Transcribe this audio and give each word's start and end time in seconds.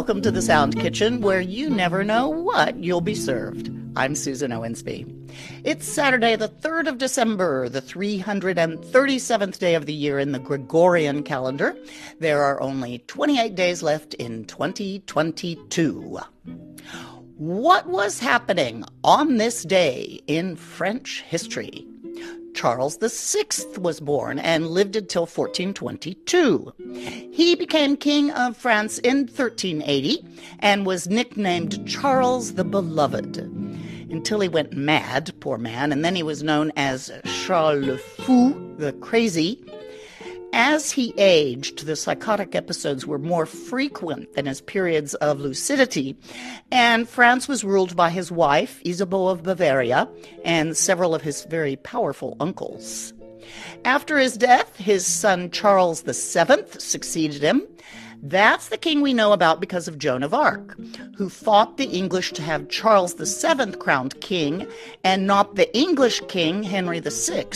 Welcome 0.00 0.22
to 0.22 0.30
the 0.30 0.40
Sound 0.40 0.80
Kitchen, 0.80 1.20
where 1.20 1.42
you 1.42 1.68
never 1.68 2.02
know 2.02 2.26
what 2.26 2.74
you'll 2.82 3.02
be 3.02 3.14
served. 3.14 3.70
I'm 3.96 4.14
Susan 4.14 4.50
Owensby. 4.50 5.04
It's 5.62 5.86
Saturday, 5.86 6.36
the 6.36 6.48
3rd 6.48 6.88
of 6.88 6.96
December, 6.96 7.68
the 7.68 7.82
337th 7.82 9.58
day 9.58 9.74
of 9.74 9.84
the 9.84 9.92
year 9.92 10.18
in 10.18 10.32
the 10.32 10.38
Gregorian 10.38 11.22
calendar. 11.22 11.76
There 12.18 12.42
are 12.42 12.62
only 12.62 13.00
28 13.08 13.54
days 13.54 13.82
left 13.82 14.14
in 14.14 14.46
2022. 14.46 16.18
What 17.36 17.86
was 17.86 18.20
happening 18.20 18.86
on 19.04 19.36
this 19.36 19.64
day 19.64 20.22
in 20.26 20.56
French 20.56 21.20
history? 21.28 21.86
Charles 22.54 22.98
VI 22.98 23.78
was 23.78 24.00
born 24.00 24.38
and 24.38 24.68
lived 24.68 24.96
until 24.96 25.22
1422. 25.22 26.72
He 27.30 27.54
became 27.54 27.96
King 27.96 28.30
of 28.32 28.56
France 28.56 28.98
in 28.98 29.20
1380 29.20 30.24
and 30.58 30.86
was 30.86 31.08
nicknamed 31.08 31.86
Charles 31.88 32.54
the 32.54 32.64
Beloved 32.64 33.38
until 34.10 34.40
he 34.40 34.48
went 34.48 34.72
mad, 34.72 35.32
poor 35.40 35.56
man, 35.58 35.92
and 35.92 36.04
then 36.04 36.16
he 36.16 36.22
was 36.22 36.42
known 36.42 36.72
as 36.76 37.10
Charles 37.24 37.86
le 37.86 37.98
Fou, 37.98 38.74
the 38.76 38.92
Crazy. 38.94 39.64
As 40.52 40.90
he 40.90 41.14
aged, 41.16 41.86
the 41.86 41.94
psychotic 41.94 42.54
episodes 42.54 43.06
were 43.06 43.18
more 43.18 43.46
frequent 43.46 44.34
than 44.34 44.46
his 44.46 44.60
periods 44.60 45.14
of 45.14 45.40
lucidity, 45.40 46.16
and 46.72 47.08
France 47.08 47.46
was 47.46 47.62
ruled 47.62 47.94
by 47.94 48.10
his 48.10 48.32
wife, 48.32 48.80
Isabeau 48.84 49.28
of 49.28 49.44
Bavaria, 49.44 50.08
and 50.44 50.76
several 50.76 51.14
of 51.14 51.22
his 51.22 51.44
very 51.44 51.76
powerful 51.76 52.36
uncles. 52.40 53.12
After 53.84 54.18
his 54.18 54.36
death, 54.36 54.76
his 54.76 55.06
son 55.06 55.50
Charles 55.50 56.02
VII 56.02 56.78
succeeded 56.78 57.42
him. 57.42 57.62
That's 58.22 58.68
the 58.68 58.76
king 58.76 59.00
we 59.00 59.14
know 59.14 59.32
about 59.32 59.60
because 59.60 59.88
of 59.88 59.98
Joan 59.98 60.22
of 60.22 60.34
Arc, 60.34 60.76
who 61.16 61.28
fought 61.28 61.76
the 61.76 61.86
English 61.86 62.32
to 62.32 62.42
have 62.42 62.68
Charles 62.68 63.14
VII 63.14 63.72
crowned 63.72 64.20
king 64.20 64.66
and 65.04 65.26
not 65.26 65.54
the 65.54 65.74
English 65.76 66.20
king, 66.28 66.62
Henry 66.62 67.00
VI 67.00 67.46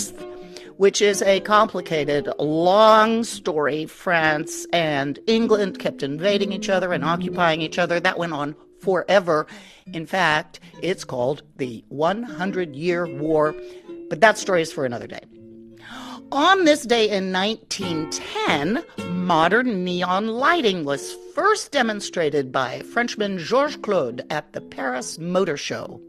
which 0.77 1.01
is 1.01 1.23
a 1.23 1.41
complicated, 1.41 2.29
long 2.39 3.25
story. 3.25 3.87
France 3.87 4.67
and 4.73 5.19
England 5.27 5.79
kept 5.79 6.03
invading 6.03 6.53
each 6.53 6.69
other 6.69 6.93
and 6.93 7.05
occupying 7.05 7.61
each 7.61 7.79
other. 7.79 8.01
That 8.01 8.19
went 8.19 8.33
on 8.33 8.55
forever. 8.81 9.47
In 9.93 10.07
fact, 10.07 10.61
it's 10.83 11.05
called 11.05 11.43
the 11.57 11.85
100 11.89 12.77
Year 12.77 13.07
War, 13.07 13.55
but 14.11 14.21
that 14.21 14.39
story 14.39 14.63
is 14.63 14.73
for 14.73 14.85
another 14.85 15.07
day. 15.07 15.21
On 16.33 16.65
this 16.65 16.85
day 16.85 17.09
in 17.09 17.33
1910, 17.33 18.83
modern 19.25 19.85
neon 19.85 20.29
lighting 20.29 20.85
was 20.85 21.17
first 21.35 21.71
demonstrated 21.71 22.51
by 22.51 22.81
Frenchman 22.81 23.39
Georges 23.39 23.77
Claude 23.77 24.23
at 24.31 24.53
the 24.53 24.61
Paris 24.61 25.19
Motor 25.19 25.57
Show. 25.57 26.01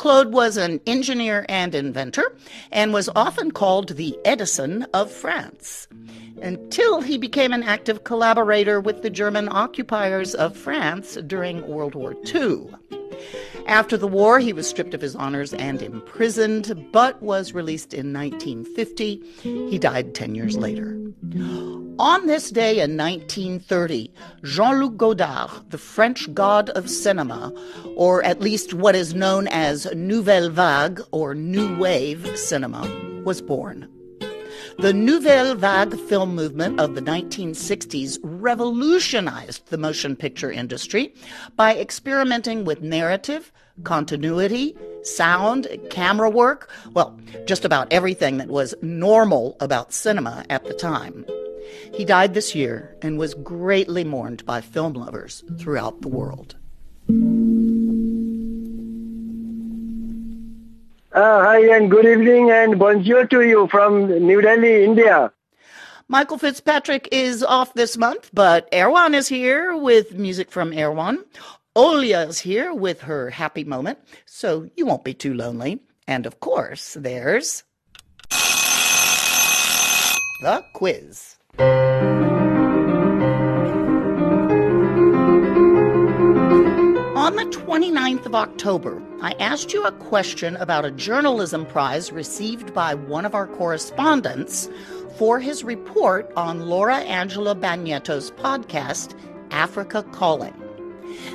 Claude 0.00 0.32
was 0.32 0.56
an 0.56 0.80
engineer 0.86 1.44
and 1.46 1.74
inventor 1.74 2.34
and 2.72 2.90
was 2.90 3.10
often 3.14 3.50
called 3.50 3.90
the 3.96 4.18
Edison 4.24 4.84
of 4.94 5.12
France 5.12 5.88
until 6.40 7.02
he 7.02 7.18
became 7.18 7.52
an 7.52 7.62
active 7.62 8.02
collaborator 8.02 8.80
with 8.80 9.02
the 9.02 9.10
German 9.10 9.46
occupiers 9.50 10.34
of 10.34 10.56
France 10.56 11.18
during 11.26 11.68
World 11.68 11.94
War 11.94 12.16
II. 12.34 12.70
After 13.66 13.96
the 13.96 14.08
war, 14.08 14.40
he 14.40 14.52
was 14.52 14.68
stripped 14.68 14.94
of 14.94 15.00
his 15.00 15.14
honors 15.14 15.52
and 15.54 15.82
imprisoned, 15.82 16.88
but 16.92 17.22
was 17.22 17.54
released 17.54 17.94
in 17.94 18.12
1950. 18.12 19.22
He 19.42 19.78
died 19.78 20.14
10 20.14 20.34
years 20.34 20.56
later. 20.56 20.96
On 21.98 22.26
this 22.26 22.50
day 22.50 22.80
in 22.80 22.96
1930, 22.96 24.10
Jean 24.42 24.80
Luc 24.80 24.96
Godard, 24.96 25.70
the 25.70 25.78
French 25.78 26.32
god 26.32 26.70
of 26.70 26.88
cinema, 26.88 27.52
or 27.94 28.22
at 28.24 28.40
least 28.40 28.72
what 28.74 28.94
is 28.94 29.14
known 29.14 29.46
as 29.48 29.86
Nouvelle 29.94 30.50
Vague 30.50 31.00
or 31.10 31.34
New 31.34 31.76
Wave 31.78 32.38
cinema, 32.38 32.88
was 33.24 33.42
born. 33.42 33.86
The 34.80 34.94
Nouvelle 34.94 35.56
Vague 35.56 36.00
film 36.08 36.34
movement 36.34 36.80
of 36.80 36.94
the 36.94 37.02
1960s 37.02 38.18
revolutionized 38.22 39.66
the 39.66 39.76
motion 39.76 40.16
picture 40.16 40.50
industry 40.50 41.12
by 41.54 41.76
experimenting 41.76 42.64
with 42.64 42.80
narrative, 42.80 43.52
continuity, 43.84 44.74
sound, 45.02 45.68
camera 45.90 46.30
work, 46.30 46.70
well, 46.94 47.20
just 47.44 47.66
about 47.66 47.92
everything 47.92 48.38
that 48.38 48.48
was 48.48 48.74
normal 48.80 49.58
about 49.60 49.92
cinema 49.92 50.46
at 50.48 50.64
the 50.64 50.72
time. 50.72 51.26
He 51.92 52.06
died 52.06 52.32
this 52.32 52.54
year 52.54 52.96
and 53.02 53.18
was 53.18 53.34
greatly 53.34 54.02
mourned 54.02 54.46
by 54.46 54.62
film 54.62 54.94
lovers 54.94 55.44
throughout 55.58 56.00
the 56.00 56.08
world. 56.08 56.56
Uh, 61.20 61.44
hi 61.44 61.76
and 61.76 61.90
good 61.90 62.06
evening 62.06 62.50
and 62.50 62.78
bonjour 62.78 63.26
to 63.26 63.42
you 63.42 63.66
from 63.66 64.08
New 64.26 64.40
Delhi, 64.40 64.84
India. 64.84 65.30
Michael 66.08 66.38
Fitzpatrick 66.38 67.10
is 67.12 67.42
off 67.42 67.74
this 67.74 67.98
month, 67.98 68.30
but 68.32 68.72
Erwan 68.72 69.12
is 69.12 69.28
here 69.28 69.76
with 69.76 70.14
music 70.14 70.50
from 70.50 70.70
Erwan. 70.70 71.18
Ollia 71.76 72.26
is 72.26 72.38
here 72.38 72.72
with 72.72 73.02
her 73.02 73.28
happy 73.28 73.64
moment, 73.64 73.98
so 74.24 74.70
you 74.78 74.86
won't 74.86 75.04
be 75.04 75.12
too 75.12 75.34
lonely. 75.34 75.82
And 76.06 76.24
of 76.24 76.40
course, 76.40 76.96
there's 76.98 77.64
the 80.40 80.64
quiz. 80.72 81.36
29th 87.70 88.26
of 88.26 88.34
October, 88.34 89.00
I 89.22 89.30
asked 89.38 89.72
you 89.72 89.86
a 89.86 89.92
question 89.92 90.56
about 90.56 90.84
a 90.84 90.90
journalism 90.90 91.64
prize 91.64 92.10
received 92.10 92.74
by 92.74 92.94
one 92.94 93.24
of 93.24 93.32
our 93.32 93.46
correspondents 93.46 94.68
for 95.16 95.38
his 95.38 95.62
report 95.62 96.32
on 96.36 96.66
Laura 96.66 96.96
Angela 96.96 97.54
Bagnetto's 97.54 98.32
podcast, 98.32 99.16
Africa 99.52 100.02
Calling. 100.10 100.52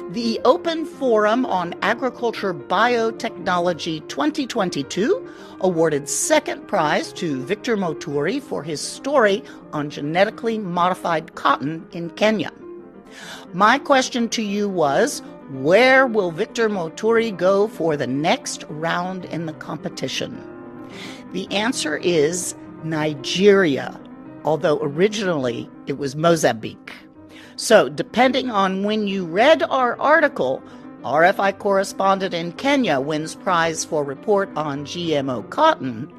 The 0.10 0.42
Open 0.44 0.86
Forum 0.86 1.46
on 1.46 1.74
Agriculture 1.82 2.54
Biotechnology 2.54 4.06
2022 4.10 5.30
awarded 5.62 6.10
second 6.10 6.68
prize 6.68 7.14
to 7.14 7.42
Victor 7.44 7.78
Moturi 7.78 8.42
for 8.42 8.62
his 8.62 8.82
story 8.82 9.42
on 9.72 9.90
genetically 9.90 10.58
modified 10.60 11.36
cotton 11.36 11.88
in 11.94 12.10
Kenya. 12.10 12.52
My 13.54 13.80
question 13.80 14.28
to 14.30 14.42
you 14.42 14.68
was 14.68 15.22
where 15.50 16.08
will 16.08 16.32
Victor 16.32 16.70
Moturi 16.70 17.36
go 17.36 17.68
for 17.68 17.96
the 17.96 18.08
next 18.08 18.64
round 18.68 19.26
in 19.26 19.46
the 19.46 19.54
competition? 19.54 20.44
The 21.34 21.52
answer 21.52 21.98
is 21.98 22.56
Nigeria, 22.84 24.00
although 24.44 24.80
originally 24.82 25.70
it 25.86 26.00
was 26.00 26.16
Mozambique. 26.16 26.94
So, 27.58 27.90
depending 27.90 28.50
on 28.50 28.84
when 28.84 29.08
you 29.08 29.26
read 29.26 29.62
our 29.64 30.00
article, 30.00 30.64
RFI 31.04 31.60
correspondent 31.60 32.34
in 32.34 32.52
Kenya 32.54 33.00
wins 33.00 33.36
prize 33.36 33.86
for 33.86 34.04
report 34.04 34.50
on 34.56 34.86
GMO 34.86 35.48
cotton. 35.52 36.12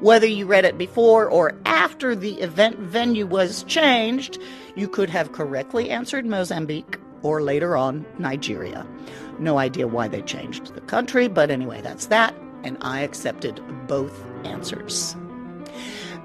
Whether 0.00 0.26
you 0.26 0.44
read 0.44 0.66
it 0.66 0.76
before 0.76 1.26
or 1.26 1.54
after 1.64 2.14
the 2.14 2.34
event 2.40 2.78
venue 2.78 3.26
was 3.26 3.62
changed, 3.64 4.38
you 4.76 4.88
could 4.88 5.08
have 5.08 5.32
correctly 5.32 5.88
answered 5.88 6.26
Mozambique 6.26 6.98
or 7.24 7.42
later 7.42 7.76
on 7.76 8.06
Nigeria. 8.18 8.86
No 9.40 9.58
idea 9.58 9.88
why 9.88 10.06
they 10.06 10.22
changed 10.22 10.74
the 10.74 10.80
country, 10.82 11.26
but 11.26 11.50
anyway, 11.50 11.80
that's 11.80 12.06
that, 12.06 12.34
and 12.62 12.78
I 12.80 13.00
accepted 13.00 13.60
both 13.88 14.24
answers. 14.44 15.16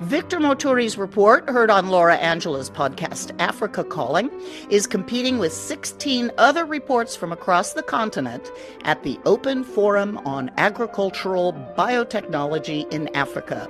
Victor 0.02 0.40
Moturi's 0.40 0.98
report, 0.98 1.50
heard 1.50 1.70
on 1.70 1.90
Laura 1.90 2.16
Angela's 2.16 2.70
podcast 2.70 3.36
Africa 3.40 3.84
Calling, 3.84 4.30
is 4.70 4.88
competing 4.88 5.40
with 5.40 5.52
16 5.52 6.32
other 6.38 6.66
reports 6.66 7.18
from 7.18 7.34
across 7.34 7.74
the 7.74 7.84
continent 7.84 8.50
at 8.86 9.04
the 9.04 9.20
Open 9.26 9.64
Forum 9.64 10.18
on 10.20 10.52
Agricultural 10.58 11.52
Biotechnology 11.78 12.90
in 12.94 13.14
Africa, 13.16 13.70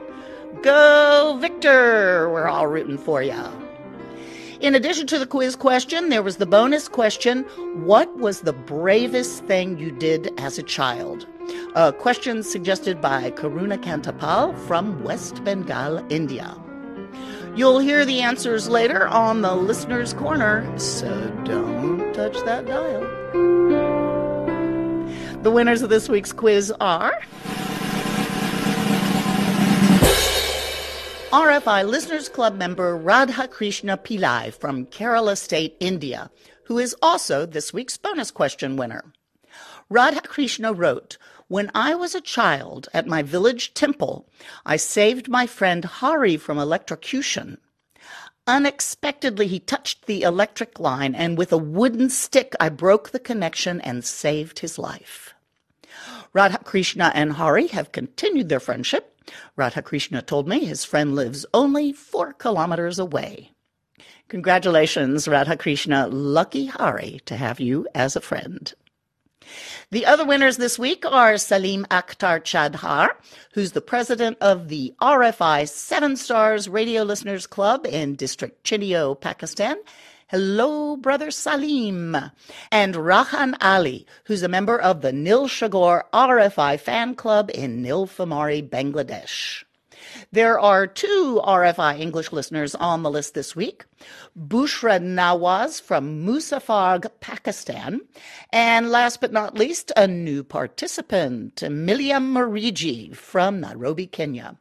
Go, 0.62 1.38
Victor! 1.40 2.30
We're 2.30 2.48
all 2.48 2.68
rooting 2.68 2.98
for 2.98 3.24
you. 3.24 3.69
In 4.62 4.76
addition 4.76 5.08
to 5.08 5.18
the 5.18 5.26
quiz 5.26 5.56
question, 5.56 6.10
there 6.10 6.22
was 6.22 6.36
the 6.36 6.46
bonus 6.46 6.90
question 6.90 7.44
What 7.86 8.18
was 8.18 8.42
the 8.42 8.52
bravest 8.52 9.46
thing 9.46 9.78
you 9.78 9.90
did 9.90 10.34
as 10.38 10.58
a 10.58 10.64
child? 10.64 11.26
A 11.76 11.94
question 11.94 12.44
suggested 12.44 13.00
by 13.00 13.32
Karuna 13.32 13.78
Kantapal 13.78 14.58
from 14.68 15.02
West 15.02 15.42
Bengal, 15.46 16.06
India. 16.12 16.58
You'll 17.56 17.80
hear 17.80 18.04
the 18.04 18.20
answers 18.20 18.68
later 18.68 19.08
on 19.08 19.44
the 19.44 19.56
Listener's 19.56 20.14
Corner, 20.14 20.78
so 20.78 21.08
don't 21.46 22.14
touch 22.14 22.36
that 22.44 22.66
dial. 22.66 23.02
The 25.42 25.52
winners 25.52 25.82
of 25.82 25.90
this 25.90 26.10
week's 26.10 26.34
quiz 26.34 26.74
are. 26.82 27.18
RFI 31.32 31.88
Listeners 31.88 32.28
Club 32.28 32.56
member 32.56 32.98
Radha 32.98 33.48
Krishna 33.48 33.98
Pillai 33.98 34.52
from 34.52 34.88
Kerala 34.88 35.38
State, 35.38 35.78
India, 35.80 36.32
who 36.64 36.80
is 36.80 36.96
also 37.04 37.46
this 37.46 37.72
week's 37.72 37.98
bonus 37.98 38.32
question 38.32 38.76
winner. 38.78 39.14
Radha 39.92 40.22
Krishna 40.22 40.74
wrote, 40.74 41.20
When 41.48 41.70
I 41.76 41.94
was 41.94 42.16
a 42.16 42.22
child 42.22 42.88
at 42.96 43.06
my 43.06 43.22
village 43.22 43.76
temple, 43.76 44.28
I 44.66 44.78
saved 44.78 45.30
my 45.30 45.46
friend 45.46 45.86
Hari 45.86 46.36
from 46.36 46.58
electrocution. 46.58 47.60
Unexpectedly, 48.48 49.46
he 49.46 49.60
touched 49.60 50.08
the 50.08 50.24
electric 50.24 50.80
line, 50.80 51.14
and 51.14 51.38
with 51.38 51.54
a 51.54 51.60
wooden 51.60 52.10
stick, 52.10 52.56
I 52.60 52.70
broke 52.70 53.12
the 53.12 53.20
connection 53.20 53.82
and 53.82 54.04
saved 54.04 54.60
his 54.60 54.80
life. 54.80 55.36
Radha 56.34 56.58
Krishna 56.64 57.12
and 57.14 57.34
Hari 57.34 57.68
have 57.68 57.92
continued 57.92 58.50
their 58.50 58.60
friendship 58.60 59.16
Radha 59.56 59.82
Krishna 59.82 60.22
told 60.22 60.48
me 60.48 60.66
his 60.66 60.86
friend 60.86 61.16
lives 61.16 61.46
only 61.54 61.94
four 61.94 62.34
kilometers 62.34 63.00
away. 63.00 63.52
Congratulations, 64.28 65.28
Radhakrishna. 65.28 66.08
Lucky 66.12 66.68
Hari 66.68 67.20
to 67.26 67.36
have 67.36 67.60
you 67.60 67.88
as 67.96 68.16
a 68.16 68.22
friend. 68.22 68.74
The 69.92 70.06
other 70.06 70.26
winners 70.26 70.58
this 70.58 70.78
week 70.78 71.04
are 71.06 71.38
Salim 71.38 71.86
Akhtar 71.90 72.40
Chadhar, 72.44 73.10
who's 73.54 73.72
the 73.72 73.82
president 73.82 74.38
of 74.40 74.68
the 74.68 74.94
RFI 75.02 75.68
Seven 75.68 76.16
Stars 76.16 76.70
Radio 76.70 77.02
Listeners 77.02 77.48
Club 77.48 77.88
in 77.88 78.16
District 78.16 78.64
Chinio, 78.64 79.20
Pakistan, 79.20 79.78
Hello, 80.32 80.96
Brother 80.96 81.32
Salim. 81.32 82.16
And 82.72 82.94
Rahan 82.94 83.56
Ali, 83.62 84.06
who's 84.26 84.44
a 84.44 84.48
member 84.48 84.80
of 84.80 85.02
the 85.02 85.12
Nil 85.12 85.48
Shagor 85.48 86.04
RFI 86.14 86.80
fan 86.80 87.16
club 87.16 87.50
in 87.52 87.82
Nilphamari, 87.82 88.62
Bangladesh. 88.70 89.64
There 90.32 90.60
are 90.60 90.86
two 90.86 91.42
RFI 91.44 92.00
English 92.00 92.32
listeners 92.32 92.76
on 92.76 93.02
the 93.02 93.10
list 93.10 93.34
this 93.34 93.56
week. 93.56 93.86
Bushra 94.38 95.02
Nawaz 95.02 95.82
from 95.82 96.24
Muzaffargarh, 96.24 97.10
Pakistan. 97.22 98.02
And 98.54 98.92
last 98.92 99.22
but 99.22 99.34
not 99.34 99.58
least, 99.58 99.92
a 99.98 100.06
new 100.06 100.44
participant, 100.44 101.56
Miliam 101.56 102.34
Mariji 102.34 103.16
from 103.16 103.62
Nairobi, 103.62 104.06
Kenya. 104.06 104.58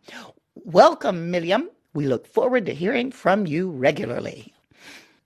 Welcome, 0.55 1.31
Miliam. 1.31 1.67
We 1.93 2.07
look 2.07 2.27
forward 2.27 2.65
to 2.65 2.73
hearing 2.73 3.11
from 3.11 3.47
you 3.47 3.69
regularly. 3.69 4.55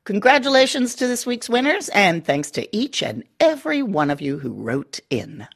Congratulations 0.04 0.96
to 0.96 1.06
this 1.06 1.24
week's 1.26 1.48
winners, 1.48 1.88
and 1.90 2.24
thanks 2.24 2.50
to 2.50 2.76
each 2.76 3.04
and 3.04 3.22
every 3.38 3.84
one 3.84 4.10
of 4.10 4.20
you 4.20 4.36
who 4.36 4.52
wrote 4.52 4.98
in. 5.10 5.46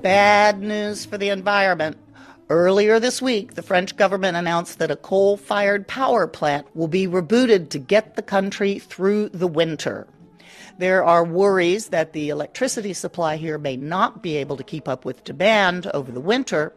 Bad 0.00 0.60
news 0.60 1.04
for 1.04 1.18
the 1.18 1.30
environment. 1.30 1.96
Earlier 2.48 3.00
this 3.00 3.20
week, 3.20 3.54
the 3.54 3.62
French 3.62 3.96
government 3.96 4.36
announced 4.36 4.78
that 4.78 4.92
a 4.92 4.96
coal 4.96 5.36
fired 5.36 5.88
power 5.88 6.28
plant 6.28 6.68
will 6.76 6.86
be 6.86 7.08
rebooted 7.08 7.70
to 7.70 7.80
get 7.80 8.14
the 8.14 8.22
country 8.22 8.78
through 8.78 9.30
the 9.30 9.48
winter. 9.48 10.06
There 10.78 11.02
are 11.02 11.24
worries 11.24 11.88
that 11.88 12.12
the 12.12 12.28
electricity 12.28 12.92
supply 12.92 13.36
here 13.36 13.58
may 13.58 13.76
not 13.76 14.22
be 14.22 14.36
able 14.36 14.56
to 14.56 14.62
keep 14.62 14.86
up 14.86 15.04
with 15.04 15.24
demand 15.24 15.88
over 15.92 16.12
the 16.12 16.20
winter 16.20 16.72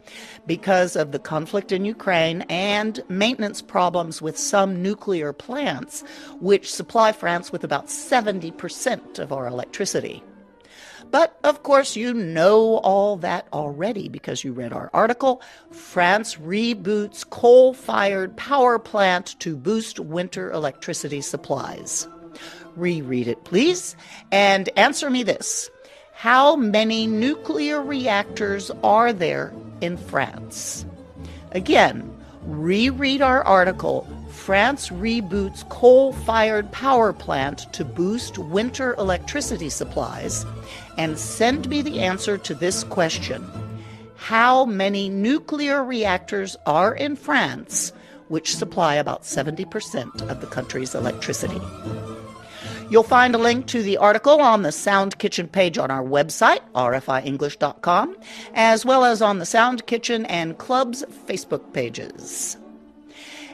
because 0.48 0.96
of 0.96 1.12
the 1.12 1.20
conflict 1.20 1.72
in 1.72 1.86
Ukraine 1.86 2.42
and 2.50 3.04
maintenance 3.10 3.62
problems 3.62 4.20
with 4.20 4.40
some 4.40 4.82
nuclear 4.82 5.34
plants, 5.34 6.04
which 6.40 6.74
supply 6.74 7.12
France 7.12 7.52
with 7.52 7.64
about 7.64 7.88
70% 7.88 9.20
of 9.20 9.32
our 9.32 9.46
electricity. 9.46 10.24
But 11.12 11.38
of 11.44 11.62
course, 11.62 11.96
you 11.96 12.12
know 12.12 12.78
all 12.78 13.18
that 13.18 13.48
already 13.54 14.10
because 14.10 14.44
you 14.44 14.52
read 14.52 14.74
our 14.74 14.90
article. 14.96 15.44
France 15.70 16.38
reboots 16.38 17.30
coal 17.30 17.76
fired 17.76 18.36
power 18.36 18.80
plant 18.80 19.40
to 19.42 19.56
boost 19.56 20.00
winter 20.00 20.52
electricity 20.52 21.22
supplies 21.22 22.08
reread 22.76 23.28
it, 23.28 23.44
please, 23.44 23.96
and 24.32 24.70
answer 24.78 25.10
me 25.10 25.24
this. 25.24 25.70
How 26.14 26.56
many 26.56 27.08
nuclear 27.08 27.82
reactors 27.82 28.70
are 28.84 29.12
there 29.12 29.54
in 29.82 29.98
France? 29.98 30.86
Again, 31.52 32.16
reread 32.44 33.22
our 33.22 33.44
article 33.44 34.08
France 34.32 34.90
reboots 34.90 35.68
coal 35.70 36.14
fired 36.14 36.72
power 36.72 37.14
plant 37.14 37.72
to 37.74 37.86
boost 37.86 38.40
winter 38.40 38.96
electricity 38.96 39.70
supplies, 39.70 40.46
and 40.98 41.20
send 41.20 41.70
me 41.70 41.82
the 41.82 42.00
answer 42.00 42.38
to 42.40 42.56
this 42.56 42.84
question 42.84 43.48
How 44.16 44.66
many 44.66 45.10
nuclear 45.10 45.84
reactors 45.84 46.58
are 46.66 46.96
in 46.96 47.16
France, 47.16 47.94
which 48.30 48.56
supply 48.56 48.96
about 48.96 49.24
70% 49.24 50.28
of 50.30 50.42
the 50.42 50.48
country's 50.48 50.96
electricity? 50.96 51.62
You'll 52.92 53.04
find 53.04 53.34
a 53.34 53.38
link 53.38 53.68
to 53.68 53.82
the 53.82 53.96
article 53.96 54.42
on 54.42 54.64
the 54.64 54.72
Sound 54.74 55.18
Kitchen 55.18 55.48
page 55.48 55.78
on 55.78 55.90
our 55.90 56.04
website, 56.04 56.60
rfienglish.com, 56.76 58.18
as 58.54 58.86
well 58.86 59.06
as 59.06 59.22
on 59.22 59.40
the 59.40 59.46
Sound 59.46 59.86
Kitchen 59.86 60.26
and 60.26 60.58
Club's 60.58 61.06
Facebook 61.26 61.72
pages. 61.72 62.58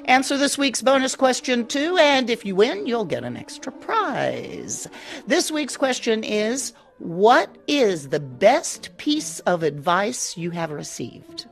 Answer 0.05 0.37
this 0.37 0.57
week's 0.57 0.81
bonus 0.81 1.15
question 1.15 1.67
too, 1.67 1.95
and 1.99 2.31
if 2.31 2.47
you 2.47 2.55
win, 2.55 2.87
you'll 2.87 3.05
get 3.05 3.23
an 3.23 3.37
extra 3.37 3.71
prize. 3.71 4.87
This 5.27 5.51
week's 5.51 5.77
question 5.77 6.23
is 6.23 6.73
What 6.97 7.55
is 7.67 8.09
the 8.09 8.19
best 8.19 8.97
piece 8.97 9.39
of 9.41 9.61
advice 9.61 10.35
you 10.35 10.49
have 10.49 10.71
received? 10.71 11.45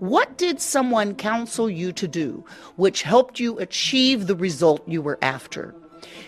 What 0.00 0.36
did 0.36 0.60
someone 0.60 1.14
counsel 1.14 1.70
you 1.70 1.92
to 1.92 2.08
do 2.08 2.44
which 2.74 3.02
helped 3.02 3.38
you 3.38 3.56
achieve 3.60 4.26
the 4.26 4.34
result 4.34 4.82
you 4.88 5.00
were 5.00 5.20
after? 5.22 5.76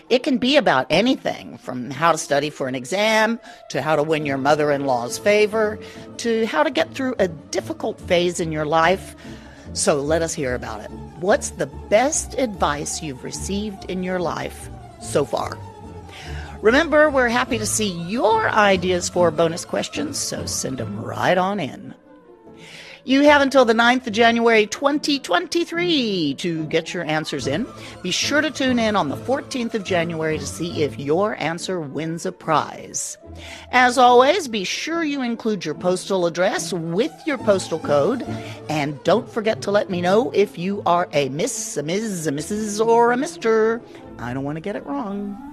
It 0.09 0.23
can 0.23 0.37
be 0.37 0.57
about 0.57 0.87
anything 0.89 1.57
from 1.57 1.89
how 1.89 2.11
to 2.11 2.17
study 2.17 2.49
for 2.49 2.67
an 2.67 2.75
exam, 2.75 3.39
to 3.69 3.81
how 3.81 3.95
to 3.95 4.03
win 4.03 4.25
your 4.25 4.37
mother 4.37 4.71
in 4.71 4.85
law's 4.85 5.17
favor, 5.17 5.79
to 6.17 6.45
how 6.45 6.63
to 6.63 6.71
get 6.71 6.93
through 6.93 7.15
a 7.19 7.27
difficult 7.27 7.99
phase 8.01 8.39
in 8.39 8.51
your 8.51 8.65
life. 8.65 9.15
So 9.73 10.01
let 10.01 10.21
us 10.21 10.33
hear 10.33 10.55
about 10.55 10.81
it. 10.81 10.91
What's 11.19 11.51
the 11.51 11.65
best 11.65 12.37
advice 12.37 13.01
you've 13.01 13.23
received 13.23 13.89
in 13.89 14.03
your 14.03 14.19
life 14.19 14.69
so 15.01 15.25
far? 15.25 15.57
Remember, 16.61 17.09
we're 17.09 17.27
happy 17.27 17.57
to 17.57 17.65
see 17.65 17.89
your 18.03 18.49
ideas 18.49 19.09
for 19.09 19.31
bonus 19.31 19.65
questions, 19.65 20.17
so 20.17 20.45
send 20.45 20.77
them 20.77 21.03
right 21.03 21.37
on 21.37 21.59
in. 21.59 21.93
You 23.05 23.23
have 23.23 23.41
until 23.41 23.65
the 23.65 23.73
9th 23.73 24.07
of 24.07 24.13
January 24.13 24.65
2023 24.65 26.35
to 26.35 26.65
get 26.67 26.93
your 26.93 27.03
answers 27.03 27.47
in. 27.47 27.67
Be 28.01 28.11
sure 28.11 28.39
to 28.39 28.49
tune 28.49 28.79
in 28.79 28.95
on 28.95 29.09
the 29.09 29.17
14th 29.17 29.73
of 29.73 29.83
January 29.83 30.37
to 30.39 30.45
see 30.45 30.83
if 30.83 30.97
your 30.97 31.35
answer 31.35 31.81
wins 31.81 32.25
a 32.25 32.31
prize. 32.31 33.17
As 33.73 33.97
always, 33.97 34.47
be 34.47 34.63
sure 34.63 35.03
you 35.03 35.21
include 35.21 35.65
your 35.65 35.75
postal 35.75 36.25
address 36.25 36.71
with 36.71 37.11
your 37.25 37.37
postal 37.39 37.79
code. 37.79 38.21
And 38.69 39.03
don't 39.03 39.29
forget 39.29 39.61
to 39.63 39.71
let 39.71 39.89
me 39.89 39.99
know 39.99 40.31
if 40.31 40.57
you 40.57 40.81
are 40.85 41.09
a 41.11 41.27
Miss, 41.27 41.75
a 41.75 41.83
Ms., 41.83 42.25
a 42.27 42.31
Mrs., 42.31 42.85
or 42.85 43.11
a 43.11 43.17
Mr. 43.17 43.81
I 44.19 44.33
don't 44.33 44.45
want 44.45 44.55
to 44.55 44.61
get 44.61 44.77
it 44.77 44.85
wrong. 44.85 45.52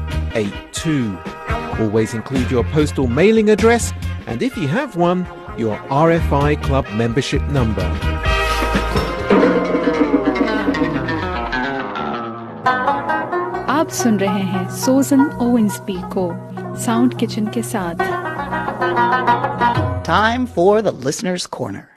9682. 0.34 1.82
Always 1.82 2.14
include 2.14 2.50
your 2.50 2.64
postal 2.64 3.06
mailing 3.06 3.50
address 3.50 3.92
and 4.26 4.42
if 4.42 4.56
you 4.56 4.68
have 4.68 4.96
one, 4.96 5.26
your 5.56 5.76
RFI 5.88 6.62
Club 6.62 6.86
membership 6.90 7.42
number. 7.50 7.86
आप 13.76 13.88
सुन 13.92 14.18
रहे 14.18 14.42
हैं 14.52 14.68
सोजन 14.76 15.24
ओवेंसबी 15.42 16.00
को 16.16 16.30
sound 16.84 17.18
kitchen 17.18 17.46
के 17.56 17.62
साथ 17.62 18.04
Time 20.06 20.46
for 20.46 20.82
the 20.82 20.92
Listener's 20.92 21.46
Corner. 21.48 21.88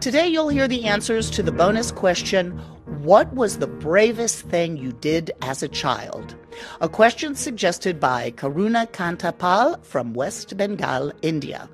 Today 0.00 0.28
you'll 0.28 0.48
hear 0.48 0.66
the 0.66 0.84
answers 0.84 1.30
to 1.30 1.42
the 1.42 1.52
bonus 1.52 1.90
question 1.92 2.60
what 3.05 3.31
was 3.35 3.59
the 3.59 3.67
bravest 3.67 4.47
thing 4.47 4.77
you 4.77 4.91
did 4.91 5.29
as 5.43 5.61
a 5.61 5.67
child? 5.67 6.33
A 6.81 6.89
question 6.89 7.35
suggested 7.35 7.99
by 7.99 8.31
Karuna 8.31 8.91
Kantapal 8.91 9.85
from 9.85 10.15
West 10.15 10.57
Bengal, 10.57 11.11
India. 11.21 11.69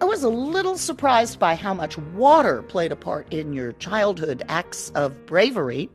I 0.00 0.04
was 0.04 0.22
a 0.22 0.28
little 0.28 0.78
surprised 0.78 1.40
by 1.40 1.56
how 1.56 1.74
much 1.74 1.98
water 2.14 2.62
played 2.62 2.92
a 2.92 2.96
part 2.96 3.26
in 3.32 3.52
your 3.52 3.72
childhood 3.72 4.44
acts 4.48 4.90
of 4.90 5.26
bravery. 5.26 5.90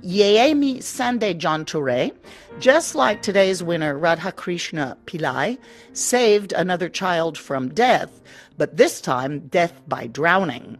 Yeemi 0.00 0.80
Sande 0.80 1.36
John 1.36 1.64
Toure, 1.64 2.12
just 2.60 2.94
like 2.94 3.20
today's 3.20 3.64
winner 3.64 3.98
Radhakrishna 3.98 4.96
Pillai, 5.06 5.58
saved 5.92 6.52
another 6.52 6.88
child 6.88 7.36
from 7.36 7.70
death, 7.70 8.22
but 8.56 8.76
this 8.76 9.00
time 9.00 9.48
death 9.48 9.82
by 9.88 10.06
drowning. 10.06 10.78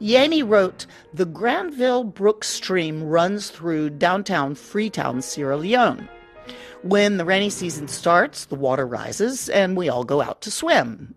Yemi 0.00 0.46
wrote, 0.46 0.86
The 1.12 1.24
Granville 1.24 2.04
Brook 2.04 2.44
stream 2.44 3.02
runs 3.02 3.50
through 3.50 3.90
downtown 3.90 4.54
Freetown, 4.54 5.22
Sierra 5.22 5.56
Leone. 5.56 6.08
When 6.82 7.16
the 7.16 7.24
rainy 7.24 7.50
season 7.50 7.88
starts, 7.88 8.44
the 8.44 8.56
water 8.56 8.86
rises 8.86 9.48
and 9.48 9.76
we 9.76 9.88
all 9.88 10.04
go 10.04 10.20
out 10.20 10.42
to 10.42 10.50
swim. 10.50 11.14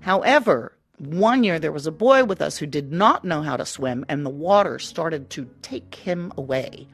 However, 0.00 0.76
one 0.98 1.44
year 1.44 1.58
there 1.58 1.72
was 1.72 1.86
a 1.86 1.92
boy 1.92 2.24
with 2.24 2.40
us 2.40 2.56
who 2.56 2.66
did 2.66 2.90
not 2.90 3.24
know 3.24 3.42
how 3.42 3.56
to 3.56 3.66
swim 3.66 4.04
and 4.08 4.24
the 4.24 4.30
water 4.30 4.78
started 4.78 5.28
to 5.30 5.48
take 5.60 5.94
him 5.94 6.32
away. 6.38 6.86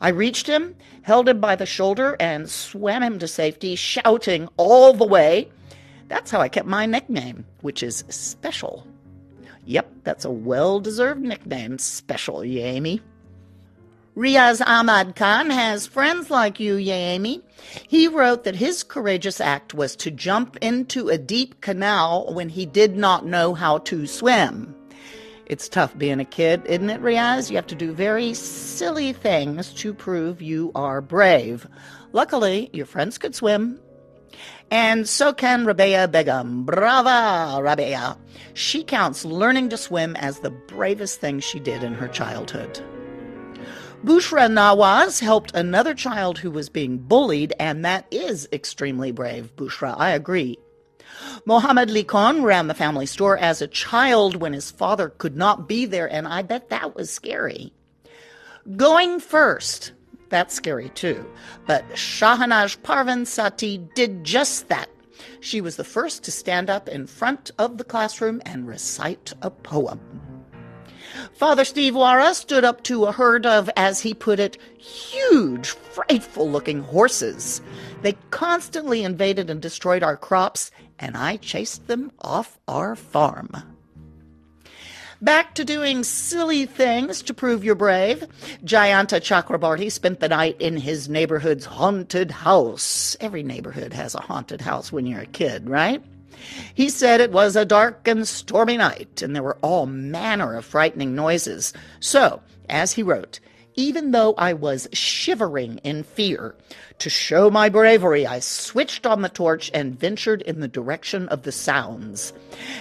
I 0.00 0.08
reached 0.08 0.46
him, 0.46 0.76
held 1.02 1.28
him 1.28 1.40
by 1.40 1.56
the 1.56 1.66
shoulder, 1.66 2.16
and 2.20 2.48
swam 2.48 3.02
him 3.02 3.18
to 3.18 3.28
safety, 3.28 3.74
shouting 3.74 4.48
all 4.56 4.94
the 4.94 5.06
way. 5.06 5.50
That's 6.08 6.30
how 6.30 6.40
I 6.40 6.48
kept 6.48 6.66
my 6.66 6.86
nickname, 6.86 7.44
which 7.60 7.82
is 7.82 8.04
Special. 8.08 8.86
Yep, 9.68 9.92
that's 10.02 10.24
a 10.24 10.30
well 10.30 10.80
deserved 10.80 11.20
nickname, 11.20 11.76
Special 11.76 12.36
Yami. 12.36 13.02
Riaz 14.16 14.62
Ahmad 14.66 15.14
Khan 15.14 15.50
has 15.50 15.86
friends 15.86 16.30
like 16.30 16.58
you, 16.58 16.76
Yami. 16.76 17.42
He 17.86 18.08
wrote 18.08 18.44
that 18.44 18.56
his 18.56 18.82
courageous 18.82 19.42
act 19.42 19.74
was 19.74 19.94
to 19.96 20.10
jump 20.10 20.56
into 20.62 21.10
a 21.10 21.18
deep 21.18 21.60
canal 21.60 22.32
when 22.32 22.48
he 22.48 22.64
did 22.64 22.96
not 22.96 23.26
know 23.26 23.52
how 23.52 23.76
to 23.80 24.06
swim. 24.06 24.74
It's 25.44 25.68
tough 25.68 25.96
being 25.98 26.18
a 26.18 26.24
kid, 26.24 26.64
isn't 26.64 26.88
it, 26.88 27.02
Riaz? 27.02 27.50
You 27.50 27.56
have 27.56 27.66
to 27.66 27.74
do 27.74 27.92
very 27.92 28.32
silly 28.32 29.12
things 29.12 29.74
to 29.74 29.92
prove 29.92 30.40
you 30.40 30.72
are 30.74 31.02
brave. 31.02 31.66
Luckily, 32.12 32.70
your 32.72 32.86
friends 32.86 33.18
could 33.18 33.34
swim. 33.34 33.78
And 34.70 35.08
so 35.08 35.32
can 35.32 35.64
Rabea 35.64 36.10
Begum. 36.10 36.64
Brava, 36.64 37.60
Rabea. 37.62 38.18
She 38.54 38.84
counts 38.84 39.24
learning 39.24 39.70
to 39.70 39.76
swim 39.76 40.16
as 40.16 40.40
the 40.40 40.50
bravest 40.50 41.20
thing 41.20 41.40
she 41.40 41.58
did 41.58 41.82
in 41.82 41.94
her 41.94 42.08
childhood. 42.08 42.82
Bushra 44.04 44.48
Nawaz 44.48 45.20
helped 45.20 45.54
another 45.54 45.94
child 45.94 46.38
who 46.38 46.50
was 46.50 46.68
being 46.68 46.98
bullied, 46.98 47.52
and 47.58 47.84
that 47.84 48.06
is 48.10 48.48
extremely 48.52 49.10
brave, 49.10 49.54
Bushra. 49.56 49.94
I 49.98 50.10
agree. 50.10 50.58
Mohammed 51.44 51.88
Likon 51.88 52.44
ran 52.44 52.68
the 52.68 52.74
family 52.74 53.06
store 53.06 53.36
as 53.38 53.60
a 53.60 53.66
child 53.66 54.36
when 54.36 54.52
his 54.52 54.70
father 54.70 55.08
could 55.08 55.36
not 55.36 55.66
be 55.66 55.84
there, 55.84 56.06
and 56.06 56.28
I 56.28 56.42
bet 56.42 56.68
that 56.68 56.94
was 56.94 57.10
scary. 57.10 57.72
Going 58.76 59.18
first, 59.18 59.92
that's 60.30 60.54
scary 60.54 60.90
too. 60.90 61.24
But 61.66 61.88
Shahanaj 61.90 62.82
Parvin 62.82 63.26
Sati 63.26 63.78
did 63.94 64.24
just 64.24 64.68
that. 64.68 64.88
She 65.40 65.60
was 65.60 65.76
the 65.76 65.84
first 65.84 66.22
to 66.24 66.30
stand 66.30 66.70
up 66.70 66.88
in 66.88 67.06
front 67.06 67.50
of 67.58 67.78
the 67.78 67.84
classroom 67.84 68.40
and 68.44 68.66
recite 68.66 69.32
a 69.42 69.50
poem. 69.50 70.00
Father 71.34 71.64
Steve 71.64 71.94
Wara 71.94 72.34
stood 72.34 72.64
up 72.64 72.82
to 72.84 73.04
a 73.04 73.12
herd 73.12 73.46
of, 73.46 73.70
as 73.76 74.00
he 74.00 74.14
put 74.14 74.38
it, 74.38 74.58
huge, 74.78 75.68
frightful 75.68 76.48
looking 76.48 76.80
horses. 76.80 77.60
They 78.02 78.16
constantly 78.30 79.02
invaded 79.02 79.50
and 79.50 79.60
destroyed 79.60 80.02
our 80.02 80.16
crops, 80.16 80.70
and 80.98 81.16
I 81.16 81.36
chased 81.36 81.86
them 81.86 82.12
off 82.20 82.58
our 82.68 82.94
farm. 82.94 83.77
Back 85.20 85.54
to 85.56 85.64
doing 85.64 86.04
silly 86.04 86.64
things 86.64 87.22
to 87.22 87.34
prove 87.34 87.64
you're 87.64 87.74
brave. 87.74 88.24
Jayanta 88.64 89.20
Chakrabarti 89.20 89.90
spent 89.90 90.20
the 90.20 90.28
night 90.28 90.60
in 90.60 90.76
his 90.76 91.08
neighborhood's 91.08 91.64
haunted 91.64 92.30
house. 92.30 93.16
Every 93.20 93.42
neighborhood 93.42 93.92
has 93.94 94.14
a 94.14 94.20
haunted 94.20 94.60
house 94.60 94.92
when 94.92 95.06
you're 95.06 95.22
a 95.22 95.26
kid, 95.26 95.68
right? 95.68 96.00
He 96.72 96.88
said 96.88 97.20
it 97.20 97.32
was 97.32 97.56
a 97.56 97.64
dark 97.64 98.06
and 98.06 98.28
stormy 98.28 98.76
night, 98.76 99.20
and 99.20 99.34
there 99.34 99.42
were 99.42 99.58
all 99.60 99.86
manner 99.86 100.54
of 100.54 100.64
frightening 100.64 101.16
noises. 101.16 101.72
So, 101.98 102.40
as 102.68 102.92
he 102.92 103.02
wrote, 103.02 103.40
even 103.78 104.10
though 104.10 104.34
I 104.36 104.54
was 104.54 104.88
shivering 104.92 105.78
in 105.84 106.02
fear, 106.02 106.56
to 106.98 107.08
show 107.08 107.48
my 107.48 107.68
bravery, 107.68 108.26
I 108.26 108.40
switched 108.40 109.06
on 109.06 109.22
the 109.22 109.28
torch 109.28 109.70
and 109.72 109.96
ventured 109.96 110.42
in 110.42 110.58
the 110.58 110.66
direction 110.66 111.28
of 111.28 111.44
the 111.44 111.52
sounds. 111.52 112.32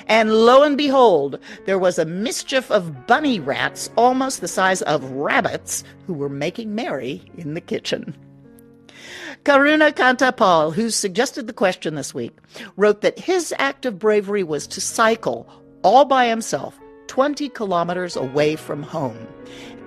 And 0.08 0.34
lo 0.34 0.64
and 0.64 0.76
behold, 0.76 1.38
there 1.68 1.78
was 1.78 2.00
a 2.00 2.06
mischief 2.06 2.72
of 2.72 3.06
bunny 3.06 3.40
rats 3.40 3.92
almost 3.96 4.42
the 4.42 4.48
size 4.48 4.82
of 4.82 5.04
rabbits 5.12 5.84
who 6.08 6.16
were 6.16 6.30
making 6.30 6.74
merry 6.74 7.22
in 7.38 7.54
the 7.54 7.62
kitchen. 7.62 8.18
Karuna 9.44 9.92
Kantapal, 9.94 10.74
who 10.74 10.90
suggested 10.90 11.46
the 11.46 11.54
question 11.54 11.94
this 11.94 12.16
week, 12.16 12.36
wrote 12.76 13.02
that 13.02 13.20
his 13.20 13.54
act 13.60 13.86
of 13.86 14.00
bravery 14.00 14.44
was 14.44 14.66
to 14.66 14.82
cycle 14.82 15.48
all 15.84 16.06
by 16.06 16.26
himself 16.26 16.76
20 17.18 17.50
kilometers 17.50 18.16
away 18.16 18.56
from 18.56 18.84
home. 18.84 19.18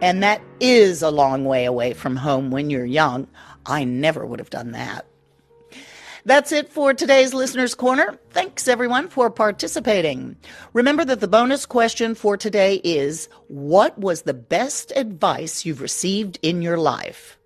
And 0.03 0.21
that 0.21 0.43
is 0.59 1.01
a 1.01 1.13
long 1.13 1.45
way 1.45 1.65
away 1.65 1.93
from 1.93 2.17
home 2.17 2.51
when 2.51 2.71
you're 2.71 2.85
young. 2.85 3.29
I 3.65 3.85
never 3.85 4.27
would 4.27 4.41
have 4.41 4.51
done 4.51 4.73
that. 4.73 5.07
That's 6.25 6.51
it 6.51 6.69
for 6.69 6.93
today's 6.93 7.33
Listener's 7.33 7.77
Corner. 7.77 8.19
Thanks 8.31 8.67
everyone 8.67 9.07
for 9.07 9.31
participating. 9.31 10.39
Remember 10.73 11.05
that 11.05 11.21
the 11.21 11.29
bonus 11.29 11.67
question 11.67 12.17
for 12.17 12.37
today 12.37 12.81
is 12.83 13.29
What 13.47 13.97
was 13.97 14.23
the 14.23 14.35
best 14.35 14.93
advice 14.97 15.65
you've 15.65 15.81
received 15.81 16.41
in 16.43 16.63
your 16.63 16.79
life? 16.79 17.39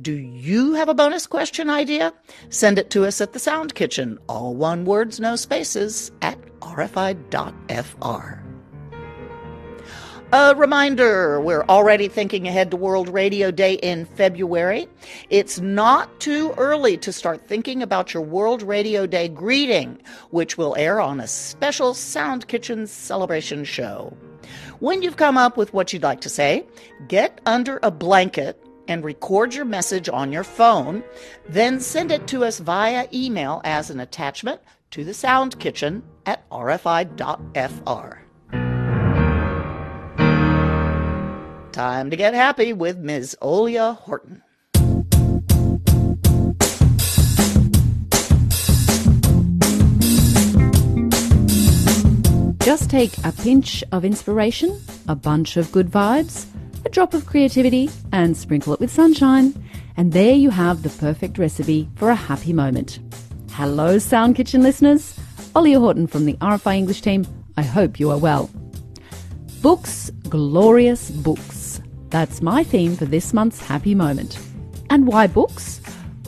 Do 0.00 0.12
you 0.12 0.74
have 0.74 0.88
a 0.88 0.94
bonus 0.94 1.26
question 1.26 1.68
idea? 1.70 2.14
Send 2.50 2.78
it 2.78 2.88
to 2.90 3.04
us 3.04 3.20
at 3.20 3.32
the 3.32 3.40
Sound 3.40 3.74
Kitchen, 3.74 4.16
all 4.28 4.54
one 4.54 4.84
words, 4.84 5.18
no 5.18 5.34
spaces, 5.34 6.12
at 6.22 6.38
rfi.fr. 6.60 8.43
A 10.34 10.52
reminder 10.56 11.40
we're 11.40 11.62
already 11.68 12.08
thinking 12.08 12.48
ahead 12.48 12.72
to 12.72 12.76
World 12.76 13.08
Radio 13.08 13.52
Day 13.52 13.74
in 13.74 14.04
February. 14.04 14.88
It's 15.30 15.60
not 15.60 16.18
too 16.18 16.52
early 16.56 16.96
to 16.96 17.12
start 17.12 17.46
thinking 17.46 17.84
about 17.84 18.12
your 18.12 18.24
World 18.24 18.60
Radio 18.60 19.06
Day 19.06 19.28
greeting, 19.28 20.02
which 20.30 20.58
will 20.58 20.74
air 20.76 21.00
on 21.00 21.20
a 21.20 21.28
special 21.28 21.94
Sound 21.94 22.48
Kitchen 22.48 22.88
celebration 22.88 23.62
show. 23.62 24.12
When 24.80 25.02
you've 25.02 25.18
come 25.18 25.38
up 25.38 25.56
with 25.56 25.72
what 25.72 25.92
you'd 25.92 26.02
like 26.02 26.22
to 26.22 26.28
say, 26.28 26.66
get 27.06 27.40
under 27.46 27.78
a 27.84 27.92
blanket 27.92 28.60
and 28.88 29.04
record 29.04 29.54
your 29.54 29.64
message 29.64 30.08
on 30.08 30.32
your 30.32 30.42
phone, 30.42 31.04
then 31.48 31.78
send 31.78 32.10
it 32.10 32.26
to 32.26 32.44
us 32.44 32.58
via 32.58 33.06
email 33.12 33.60
as 33.62 33.88
an 33.88 34.00
attachment 34.00 34.60
to 34.90 35.04
the 35.04 35.14
Sound 35.14 35.60
Kitchen 35.60 36.02
at 36.26 36.50
rfi.fr. 36.50 38.23
Time 41.74 42.08
to 42.10 42.16
get 42.16 42.34
happy 42.34 42.72
with 42.72 42.98
Ms. 42.98 43.36
Ollia 43.42 43.96
Horton. 43.96 44.44
Just 52.64 52.88
take 52.88 53.18
a 53.24 53.32
pinch 53.32 53.82
of 53.90 54.04
inspiration, 54.04 54.80
a 55.08 55.16
bunch 55.16 55.56
of 55.56 55.72
good 55.72 55.90
vibes, 55.90 56.46
a 56.84 56.88
drop 56.90 57.12
of 57.12 57.26
creativity, 57.26 57.90
and 58.12 58.36
sprinkle 58.36 58.72
it 58.72 58.78
with 58.78 58.92
sunshine. 58.92 59.52
And 59.96 60.12
there 60.12 60.34
you 60.34 60.50
have 60.50 60.84
the 60.84 60.90
perfect 60.90 61.38
recipe 61.38 61.88
for 61.96 62.08
a 62.08 62.14
happy 62.14 62.52
moment. 62.52 63.00
Hello, 63.50 63.98
Sound 63.98 64.36
Kitchen 64.36 64.62
listeners. 64.62 65.18
Ollia 65.56 65.80
Horton 65.80 66.06
from 66.06 66.24
the 66.24 66.34
RFI 66.34 66.76
English 66.76 67.00
team. 67.00 67.26
I 67.56 67.62
hope 67.62 67.98
you 67.98 68.12
are 68.12 68.18
well. 68.18 68.48
Books, 69.60 70.12
glorious 70.28 71.10
books. 71.10 71.63
That's 72.14 72.40
my 72.40 72.62
theme 72.62 72.94
for 72.94 73.06
this 73.06 73.32
month's 73.32 73.60
happy 73.60 73.92
moment. 73.92 74.38
And 74.88 75.08
why 75.08 75.26
books? 75.26 75.80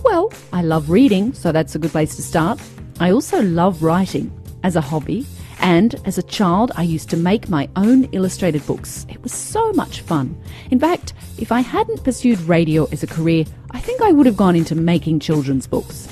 Well, 0.02 0.32
I 0.52 0.62
love 0.62 0.90
reading, 0.90 1.32
so 1.32 1.52
that's 1.52 1.76
a 1.76 1.78
good 1.78 1.92
place 1.92 2.16
to 2.16 2.22
start. 2.22 2.60
I 2.98 3.12
also 3.12 3.40
love 3.40 3.84
writing 3.84 4.32
as 4.64 4.74
a 4.74 4.80
hobby, 4.80 5.24
and 5.60 5.94
as 6.04 6.18
a 6.18 6.24
child, 6.24 6.72
I 6.74 6.82
used 6.82 7.08
to 7.10 7.16
make 7.16 7.48
my 7.48 7.68
own 7.76 8.06
illustrated 8.06 8.66
books. 8.66 9.06
It 9.08 9.22
was 9.22 9.30
so 9.30 9.72
much 9.74 10.00
fun. 10.00 10.36
In 10.72 10.80
fact, 10.80 11.12
if 11.38 11.52
I 11.52 11.60
hadn't 11.60 12.02
pursued 12.02 12.40
radio 12.40 12.88
as 12.90 13.04
a 13.04 13.06
career, 13.06 13.44
I 13.70 13.78
think 13.78 14.02
I 14.02 14.10
would 14.10 14.26
have 14.26 14.36
gone 14.36 14.56
into 14.56 14.74
making 14.74 15.20
children's 15.20 15.68
books. 15.68 16.08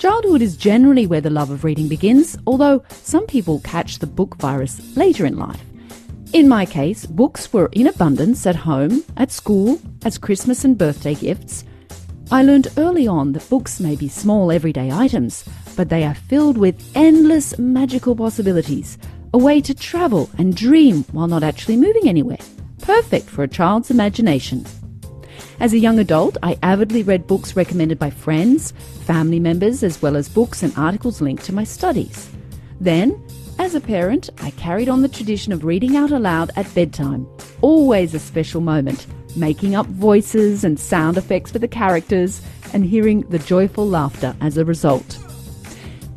Childhood 0.00 0.42
is 0.42 0.54
generally 0.54 1.06
where 1.06 1.22
the 1.22 1.30
love 1.30 1.48
of 1.48 1.64
reading 1.64 1.88
begins, 1.88 2.36
although 2.46 2.84
some 2.90 3.26
people 3.26 3.60
catch 3.60 4.00
the 4.00 4.06
book 4.06 4.36
virus 4.36 4.94
later 4.98 5.24
in 5.24 5.38
life. 5.38 5.64
In 6.32 6.48
my 6.48 6.64
case, 6.64 7.04
books 7.04 7.52
were 7.52 7.68
in 7.72 7.88
abundance 7.88 8.46
at 8.46 8.56
home, 8.56 9.04
at 9.18 9.30
school, 9.30 9.78
as 10.02 10.16
Christmas 10.16 10.64
and 10.64 10.78
birthday 10.78 11.14
gifts. 11.14 11.64
I 12.30 12.42
learned 12.42 12.68
early 12.78 13.06
on 13.06 13.32
that 13.32 13.50
books 13.50 13.80
may 13.80 13.96
be 13.96 14.08
small 14.08 14.50
everyday 14.50 14.90
items, 14.90 15.44
but 15.76 15.90
they 15.90 16.04
are 16.04 16.14
filled 16.14 16.56
with 16.56 16.90
endless 16.94 17.58
magical 17.58 18.16
possibilities, 18.16 18.96
a 19.34 19.38
way 19.38 19.60
to 19.60 19.74
travel 19.74 20.30
and 20.38 20.56
dream 20.56 21.04
while 21.12 21.26
not 21.26 21.42
actually 21.42 21.76
moving 21.76 22.08
anywhere. 22.08 22.38
Perfect 22.80 23.28
for 23.28 23.42
a 23.42 23.48
child's 23.48 23.90
imagination. 23.90 24.64
As 25.60 25.74
a 25.74 25.78
young 25.78 25.98
adult, 25.98 26.38
I 26.42 26.58
avidly 26.62 27.02
read 27.02 27.26
books 27.26 27.56
recommended 27.56 27.98
by 27.98 28.08
friends, 28.08 28.72
family 29.04 29.38
members, 29.38 29.82
as 29.82 30.00
well 30.00 30.16
as 30.16 30.30
books 30.30 30.62
and 30.62 30.72
articles 30.78 31.20
linked 31.20 31.44
to 31.44 31.54
my 31.54 31.64
studies. 31.64 32.30
Then, 32.80 33.22
as 33.62 33.76
a 33.76 33.80
parent, 33.80 34.28
I 34.40 34.50
carried 34.50 34.88
on 34.88 35.02
the 35.02 35.08
tradition 35.08 35.52
of 35.52 35.64
reading 35.64 35.96
out 35.96 36.10
aloud 36.10 36.50
at 36.56 36.74
bedtime. 36.74 37.28
Always 37.60 38.12
a 38.12 38.18
special 38.18 38.60
moment, 38.60 39.06
making 39.36 39.76
up 39.76 39.86
voices 39.86 40.64
and 40.64 40.80
sound 40.80 41.16
effects 41.16 41.52
for 41.52 41.60
the 41.60 41.68
characters 41.68 42.42
and 42.72 42.84
hearing 42.84 43.20
the 43.30 43.38
joyful 43.38 43.86
laughter 43.86 44.34
as 44.40 44.56
a 44.58 44.64
result. 44.64 45.16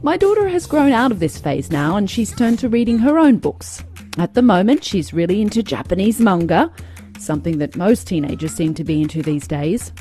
My 0.02 0.18
daughter 0.18 0.48
has 0.50 0.66
grown 0.66 0.92
out 0.92 1.12
of 1.12 1.20
this 1.20 1.38
phase 1.38 1.70
now 1.70 1.96
and 1.98 2.10
she's 2.10 2.36
turned 2.36 2.58
to 2.60 2.70
reading 2.70 2.98
her 2.98 3.20
own 3.20 3.38
books. 3.38 3.84
At 4.18 4.34
the 4.34 4.42
moment, 4.42 4.84
she's 4.84 5.14
really 5.14 5.40
into 5.40 5.62
Japanese 5.62 6.20
manga, 6.20 6.74
something 7.20 7.60
that 7.60 7.75
most 7.75 8.08
teenagers 8.08 8.56
seem 8.56 8.74
to 8.74 8.84
be 8.84 9.04
into 9.04 9.22
these 9.22 9.48
days. 9.48 9.92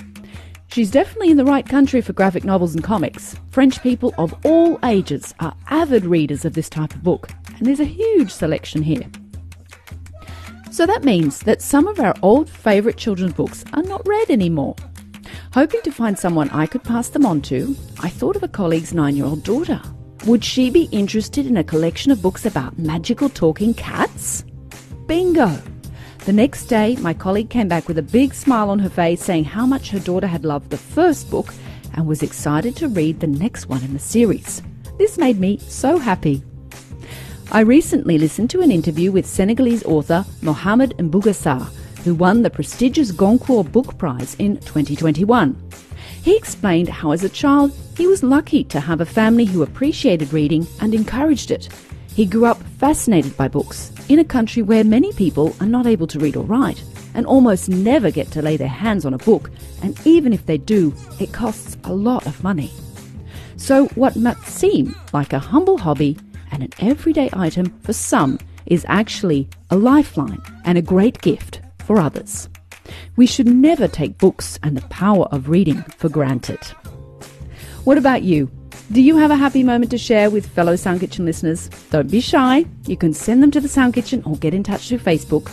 She's 0.69 0.91
definitely 0.91 1.31
in 1.31 1.37
the 1.37 1.45
right 1.45 1.67
country 1.67 2.01
for 2.01 2.13
graphic 2.13 2.45
novels 2.45 2.75
and 2.75 2.83
comics. 2.83 3.37
French 3.51 3.81
people 3.83 4.13
of 4.19 4.35
all 4.45 4.79
ages 4.85 5.33
are 5.41 5.55
avid 5.69 6.05
readers 6.05 6.45
of 6.45 6.55
this 6.55 6.69
type 6.69 6.95
of 6.95 7.03
book, 7.03 7.31
and 7.57 7.67
there's 7.67 7.81
a 7.81 7.85
huge 7.85 8.31
selection 8.31 8.83
here. 8.83 9.09
So 10.71 10.87
that 10.87 11.05
means 11.05 11.41
that 11.41 11.63
some 11.63 11.87
of 11.87 12.01
our 12.01 12.15
old 12.23 12.51
favourite 12.51 12.97
children's 12.97 13.35
books 13.35 13.65
are 13.73 13.85
not 13.85 14.07
read 14.07 14.31
anymore. 14.31 14.75
Hoping 15.53 15.83
to 15.83 15.93
find 15.93 16.19
someone 16.19 16.51
I 16.51 16.67
could 16.67 16.83
pass 16.83 17.11
them 17.11 17.25
on 17.25 17.41
to, 17.43 17.77
I 18.01 18.09
thought 18.09 18.35
of 18.35 18.43
a 18.43 18.49
colleague's 18.49 18.93
nine 18.93 19.15
year 19.15 19.27
old 19.27 19.45
daughter. 19.45 19.81
Would 20.27 20.45
she 20.45 20.71
be 20.71 20.89
interested 20.91 21.47
in 21.47 21.59
a 21.59 21.63
collection 21.63 22.11
of 22.11 22.21
books 22.21 22.45
about 22.45 22.77
magical 22.77 23.29
talking 23.29 23.75
cats? 23.75 24.45
Bingo! 25.07 25.57
The 26.27 26.33
next 26.33 26.65
day, 26.67 26.97
my 26.97 27.13
colleague 27.13 27.51
came 27.51 27.69
back 27.69 27.87
with 27.87 27.99
a 27.99 28.03
big 28.03 28.33
smile 28.33 28.71
on 28.71 28.79
her 28.79 28.89
face 28.89 29.23
saying 29.23 29.45
how 29.45 29.67
much 29.67 29.91
her 29.91 29.99
daughter 29.99 30.27
had 30.27 30.43
loved 30.43 30.71
the 30.71 30.79
first 30.79 31.31
book 31.31 31.53
and 31.93 32.07
was 32.07 32.23
excited 32.23 32.75
to 32.77 32.89
read 32.89 33.21
the 33.21 33.27
next 33.27 33.69
one 33.69 33.83
in 33.83 33.93
the 33.93 33.99
series. 33.99 34.63
This 34.97 35.19
made 35.19 35.39
me 35.39 35.59
so 35.59 35.99
happy. 35.99 36.43
I 37.53 37.61
recently 37.61 38.17
listened 38.17 38.49
to 38.51 38.63
an 38.63 38.71
interview 38.71 39.13
with 39.13 39.27
Senegalese 39.27 39.85
author 39.85 40.25
Mohamed 40.41 40.97
Mbougar 40.97 41.69
who 42.05 42.15
won 42.15 42.41
the 42.41 42.49
prestigious 42.49 43.13
Goncourt 43.13 43.71
Book 43.71 43.99
Prize 43.99 44.35
in 44.39 44.57
2021. 44.57 45.55
He 46.23 46.39
explained 46.39 46.89
how, 46.89 47.11
as 47.11 47.23
a 47.23 47.29
child, 47.29 47.71
he 47.99 48.07
was 48.07 48.23
lucky 48.23 48.65
to 48.65 48.81
have 48.81 49.03
a 49.03 49.07
family 49.07 49.45
who 49.45 49.63
appreciated 49.63 50.33
reading 50.33 50.67
and 50.81 50.95
encouraged 50.95 51.51
it. 51.51 51.69
He 52.15 52.27
grew 52.27 52.45
up 52.45 52.63
fascinated 52.79 53.37
by 53.37 53.49
books 53.49 53.93
in 54.09 54.21
a 54.21 54.25
country 54.25 54.63
where 54.63 54.85
many 54.85 55.13
people 55.15 55.55
are 55.61 55.67
not 55.67 55.87
able 55.87 56.07
to 56.07 56.19
read 56.21 56.37
or 56.37 56.45
write 56.45 56.83
and 57.15 57.27
almost 57.27 57.69
never 57.69 58.11
get 58.11 58.31
to 58.33 58.43
lay 58.43 58.57
their 58.57 58.69
hands 58.69 59.05
on 59.05 59.15
a 59.15 59.19
book, 59.19 59.51
and 59.83 59.99
even 60.05 60.33
if 60.33 60.47
they 60.47 60.59
do, 60.59 60.95
it 61.21 61.33
costs 61.33 61.77
a 61.85 61.93
lot 61.93 62.27
of 62.27 62.43
money. 62.43 62.73
So, 63.57 63.87
what 63.89 64.17
might 64.17 64.39
seem 64.39 64.95
like 65.13 65.33
a 65.33 65.39
humble 65.39 65.79
hobby 65.79 66.17
and 66.51 66.63
an 66.63 66.71
everyday 66.81 67.31
item 67.33 67.67
for 67.81 67.93
some 67.93 68.39
is 68.67 68.85
actually 68.89 69.49
a 69.71 69.77
lifeline 69.77 70.43
and 70.65 70.79
a 70.79 70.83
great 70.83 71.21
gift 71.21 71.61
for 71.81 71.99
others. 71.99 72.49
We 73.17 73.27
should 73.27 73.47
never 73.47 73.89
take 73.89 74.19
books 74.19 74.59
and 74.63 74.77
the 74.77 74.89
power 74.89 75.27
of 75.27 75.49
reading 75.49 75.83
for 75.99 76.09
granted. 76.09 76.63
What 77.85 77.99
about 77.99 78.23
you? 78.23 78.51
Do 78.93 79.01
you 79.01 79.17
have 79.17 79.31
a 79.31 79.37
happy 79.37 79.63
moment 79.63 79.91
to 79.93 79.99
share 79.99 80.29
with 80.29 80.47
fellow 80.47 80.77
Sound 80.77 81.01
Kitchen 81.01 81.25
listeners? 81.25 81.69
Don't 81.91 82.11
be 82.11 82.21
shy. 82.21 82.67
You 82.87 82.99
can 82.99 83.15
send 83.15 83.43
them 83.43 83.51
to 83.53 83.61
the 83.61 83.69
Sound 83.69 83.95
Kitchen 83.95 84.23
or 84.27 84.37
get 84.37 84.53
in 84.53 84.63
touch 84.63 84.89
through 84.89 84.99
Facebook. 84.99 85.51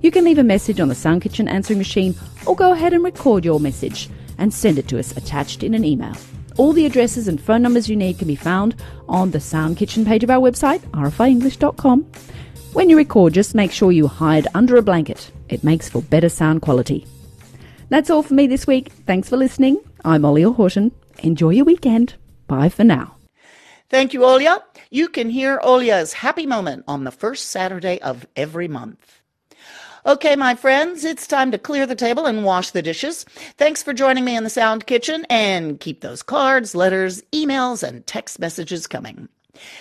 You 0.00 0.12
can 0.12 0.24
leave 0.24 0.38
a 0.38 0.44
message 0.44 0.78
on 0.78 0.88
the 0.88 0.94
Sound 0.94 1.22
Kitchen 1.22 1.48
answering 1.48 1.78
machine 1.78 2.14
or 2.46 2.54
go 2.54 2.72
ahead 2.72 2.92
and 2.92 3.02
record 3.02 3.44
your 3.44 3.58
message 3.58 4.08
and 4.38 4.54
send 4.54 4.78
it 4.78 4.86
to 4.88 4.98
us 4.98 5.16
attached 5.16 5.64
in 5.64 5.74
an 5.74 5.84
email. 5.84 6.14
All 6.56 6.72
the 6.72 6.86
addresses 6.86 7.26
and 7.26 7.40
phone 7.40 7.62
numbers 7.62 7.88
you 7.88 7.96
need 7.96 8.18
can 8.18 8.28
be 8.28 8.36
found 8.36 8.80
on 9.08 9.32
the 9.32 9.40
Sound 9.40 9.76
Kitchen 9.76 10.04
page 10.04 10.22
of 10.22 10.30
our 10.30 10.40
website, 10.40 10.80
rfienglish.com. 10.92 12.04
When 12.74 12.88
you 12.88 12.96
record, 12.96 13.34
just 13.34 13.56
make 13.56 13.72
sure 13.72 13.90
you 13.90 14.06
hide 14.06 14.46
under 14.54 14.76
a 14.76 14.82
blanket. 14.82 15.32
It 15.48 15.64
makes 15.64 15.88
for 15.88 16.00
better 16.02 16.28
sound 16.28 16.62
quality. 16.62 17.06
That's 17.88 18.08
all 18.08 18.22
for 18.22 18.34
me 18.34 18.46
this 18.46 18.68
week. 18.68 18.92
Thanks 19.04 19.28
for 19.28 19.36
listening. 19.36 19.80
I'm 20.04 20.22
Ollia 20.22 20.54
Horton. 20.54 20.92
Enjoy 21.18 21.50
your 21.50 21.64
weekend. 21.64 22.14
Bye 22.48 22.70
for 22.70 22.82
now. 22.82 23.14
Thank 23.88 24.12
you, 24.12 24.20
Ollia. 24.20 24.62
You 24.90 25.08
can 25.08 25.30
hear 25.30 25.60
Ollia's 25.60 26.14
happy 26.14 26.46
moment 26.46 26.84
on 26.88 27.04
the 27.04 27.12
first 27.12 27.50
Saturday 27.50 28.00
of 28.00 28.26
every 28.34 28.66
month. 28.66 29.20
Okay, 30.06 30.36
my 30.36 30.54
friends, 30.54 31.04
it's 31.04 31.26
time 31.26 31.50
to 31.50 31.58
clear 31.58 31.86
the 31.86 31.94
table 31.94 32.24
and 32.26 32.44
wash 32.44 32.70
the 32.70 32.82
dishes. 32.82 33.24
Thanks 33.56 33.82
for 33.82 33.92
joining 33.92 34.24
me 34.24 34.36
in 34.36 34.44
the 34.44 34.50
Sound 34.50 34.86
Kitchen 34.86 35.26
and 35.28 35.78
keep 35.78 36.00
those 36.00 36.22
cards, 36.22 36.74
letters, 36.74 37.22
emails, 37.32 37.86
and 37.86 38.06
text 38.06 38.38
messages 38.38 38.86
coming. 38.86 39.28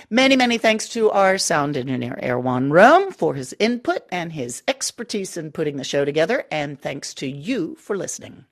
Many, 0.10 0.36
many 0.36 0.58
thanks 0.58 0.90
to 0.90 1.12
our 1.12 1.38
sound 1.38 1.78
engineer, 1.78 2.20
Erwan 2.22 2.72
Rome, 2.72 3.12
for 3.12 3.36
his 3.36 3.56
input 3.60 4.04
and 4.12 4.34
his 4.34 4.64
expertise 4.68 5.38
in 5.38 5.52
putting 5.52 5.78
the 5.78 5.84
show 5.84 6.04
together, 6.04 6.46
and 6.52 6.82
thanks 6.82 7.14
to 7.16 7.28
you 7.28 7.76
for 7.76 7.96
listening. 7.96 8.46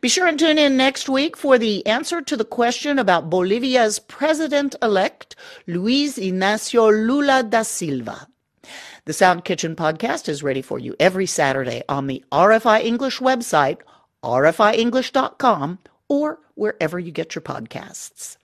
Be 0.00 0.08
sure 0.08 0.26
and 0.26 0.38
tune 0.38 0.58
in 0.58 0.76
next 0.76 1.08
week 1.08 1.36
for 1.36 1.58
the 1.58 1.86
answer 1.86 2.20
to 2.20 2.36
the 2.36 2.44
question 2.44 2.98
about 2.98 3.30
Bolivia's 3.30 3.98
president 3.98 4.74
elect, 4.82 5.36
Luis 5.66 6.18
Ignacio 6.18 6.90
Lula 6.90 7.42
da 7.42 7.62
Silva. 7.62 8.28
The 9.06 9.12
Sound 9.12 9.44
Kitchen 9.44 9.76
podcast 9.76 10.28
is 10.28 10.42
ready 10.42 10.62
for 10.62 10.78
you 10.78 10.96
every 10.98 11.26
Saturday 11.26 11.82
on 11.88 12.06
the 12.06 12.24
RFI 12.32 12.82
English 12.84 13.20
website, 13.20 13.78
rfienglish.com, 14.24 15.78
or 16.08 16.38
wherever 16.54 16.98
you 16.98 17.12
get 17.12 17.34
your 17.34 17.42
podcasts. 17.42 18.38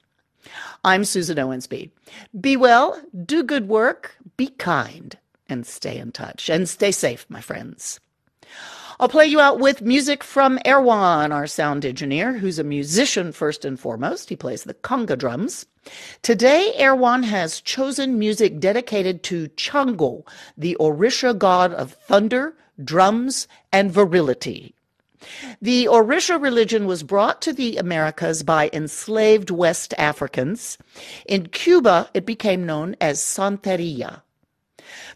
I'm 0.85 1.05
Susan 1.05 1.37
Owensby. 1.37 1.91
Be 2.39 2.57
well, 2.57 3.01
do 3.25 3.43
good 3.43 3.69
work, 3.69 4.17
be 4.37 4.49
kind, 4.49 5.17
and 5.49 5.67
stay 5.67 5.99
in 5.99 6.13
touch. 6.13 6.49
And 6.51 6.69
stay 6.69 6.93
safe, 6.93 7.27
my 7.29 7.41
friends. 7.41 8.01
I'll 9.01 9.09
play 9.09 9.25
you 9.25 9.41
out 9.41 9.59
with 9.59 9.81
music 9.81 10.23
from 10.23 10.59
Erwan, 10.67 11.33
our 11.33 11.47
sound 11.47 11.87
engineer, 11.87 12.35
who's 12.35 12.59
a 12.59 12.65
musician 12.65 13.33
first 13.33 13.65
and 13.65 13.81
foremost. 13.81 14.29
He 14.29 14.37
plays 14.37 14.65
the 14.65 14.75
conga 14.75 15.17
drums. 15.17 15.65
Today, 16.21 16.75
Erwan 16.79 17.25
has 17.25 17.63
chosen 17.63 18.19
music 18.19 18.61
dedicated 18.61 19.23
to 19.23 19.49
Chango, 19.57 20.27
the 20.55 20.77
Orisha 20.79 21.33
god 21.39 21.73
of 21.73 21.95
thunder, 21.95 22.55
drums, 22.85 23.49
and 23.73 23.91
virility. 23.91 24.75
The 25.63 25.87
Orisha 25.87 26.39
religion 26.39 26.85
was 26.85 27.03
brought 27.03 27.41
to 27.41 27.55
the 27.55 27.79
Americas 27.79 28.43
by 28.43 28.69
enslaved 28.71 29.51
West 29.51 29.95
Africans. 29.97 30.77
In 31.25 31.47
Cuba, 31.47 32.11
it 32.13 32.27
became 32.27 32.67
known 32.67 32.97
as 33.01 33.19
Santeria. 33.19 34.21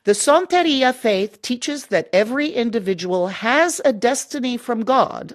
The 0.04 0.12
Santeria 0.12 0.94
faith 0.94 1.40
teaches 1.42 1.86
that 1.86 2.08
every 2.12 2.48
individual 2.50 3.28
has 3.28 3.80
a 3.84 3.92
destiny 3.92 4.56
from 4.56 4.84
God, 4.84 5.34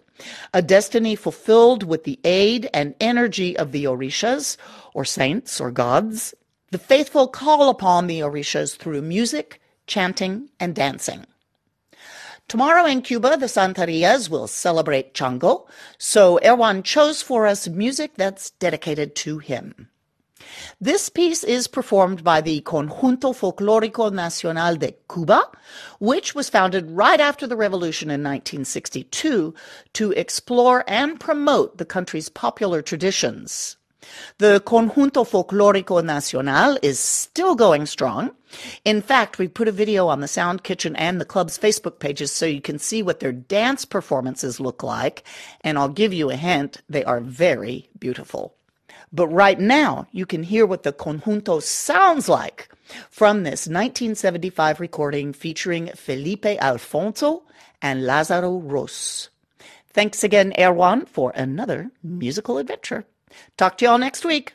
a 0.54 0.62
destiny 0.62 1.16
fulfilled 1.16 1.84
with 1.84 2.04
the 2.04 2.20
aid 2.24 2.70
and 2.74 2.96
energy 3.00 3.58
of 3.58 3.72
the 3.72 3.86
Orishas, 3.86 4.58
or 4.94 5.06
saints 5.06 5.60
or 5.60 5.72
gods. 5.72 6.34
The 6.72 6.78
faithful 6.78 7.28
call 7.28 7.70
upon 7.70 8.08
the 8.08 8.20
Orishas 8.20 8.78
through 8.78 9.02
music, 9.02 9.60
chanting, 9.88 10.50
and 10.60 10.76
dancing. 10.76 11.26
Tomorrow 12.48 12.86
in 12.86 13.04
Cuba, 13.04 13.38
the 13.38 13.46
Santerias 13.46 14.30
will 14.30 14.48
celebrate 14.48 15.14
Chango, 15.14 15.68
so 16.00 16.40
Erwan 16.44 16.84
chose 16.84 17.22
for 17.22 17.46
us 17.46 17.68
music 17.68 18.14
that's 18.16 18.50
dedicated 18.52 19.16
to 19.18 19.38
him. 19.38 19.90
This 20.80 21.10
piece 21.10 21.44
is 21.44 21.68
performed 21.68 22.24
by 22.24 22.42
the 22.42 22.62
Conjunto 22.62 23.34
Folclórico 23.34 24.12
Nacional 24.12 24.76
de 24.76 24.96
Cuba, 25.12 25.50
which 26.00 26.34
was 26.34 26.50
founded 26.50 26.90
right 26.92 27.20
after 27.20 27.46
the 27.46 27.58
revolution 27.58 28.10
in 28.10 28.22
1962 28.22 29.54
to 29.94 30.12
explore 30.12 30.84
and 30.88 31.20
promote 31.20 31.78
the 31.78 31.86
country's 31.86 32.30
popular 32.30 32.82
traditions. 32.82 33.78
The 34.38 34.62
Conjunto 34.66 35.26
Folclórico 35.26 36.04
Nacional 36.04 36.78
is 36.82 37.00
still 37.00 37.56
going 37.56 37.86
strong. 37.86 38.32
In 38.86 39.02
fact, 39.02 39.38
we 39.38 39.48
put 39.48 39.68
a 39.68 39.74
video 39.74 40.08
on 40.08 40.22
the 40.22 40.28
Sound 40.28 40.64
Kitchen 40.64 40.96
and 40.96 41.20
the 41.20 41.26
club's 41.26 41.60
Facebook 41.60 42.00
pages 42.00 42.32
so 42.32 42.46
you 42.46 42.62
can 42.62 42.80
see 42.80 43.04
what 43.04 43.20
their 43.20 43.34
dance 43.34 43.86
performances 43.86 44.60
look 44.60 44.84
like. 44.84 45.24
And 45.62 45.78
I'll 45.78 45.90
give 45.90 46.14
you 46.14 46.30
a 46.30 46.36
hint, 46.36 46.82
they 46.88 47.04
are 47.04 47.20
very 47.20 47.90
beautiful. 48.00 48.56
But 49.12 49.28
right 49.28 49.60
now, 49.60 50.08
you 50.12 50.26
can 50.26 50.44
hear 50.44 50.66
what 50.66 50.84
the 50.84 50.94
conjunto 50.94 51.62
sounds 51.62 52.30
like 52.30 52.70
from 53.10 53.44
this 53.44 53.68
1975 53.68 54.80
recording 54.80 55.34
featuring 55.34 55.88
Felipe 55.96 56.46
Alfonso 56.46 57.44
and 57.82 58.06
Lazaro 58.06 58.58
Ros. 58.58 59.30
Thanks 59.92 60.24
again, 60.24 60.54
Erwan, 60.58 61.08
for 61.08 61.32
another 61.36 61.92
musical 62.04 62.58
adventure. 62.58 63.06
Talk 63.58 63.78
to 63.80 63.86
y'all 63.86 63.98
next 63.98 64.24
week. 64.24 64.54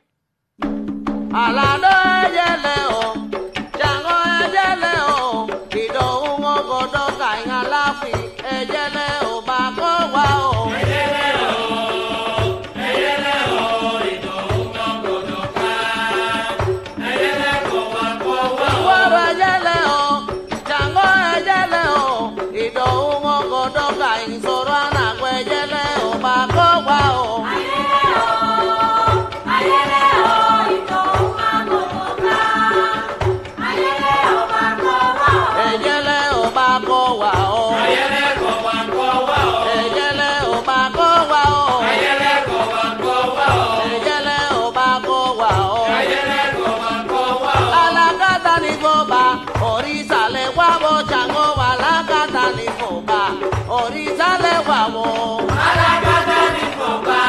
wọn. 54.94 55.40
alágbádá 55.68 56.40
ní 56.54 56.64
kọ̀ọ̀ká 56.78 57.20